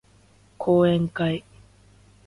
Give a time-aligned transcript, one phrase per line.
[0.57, 1.45] 講演会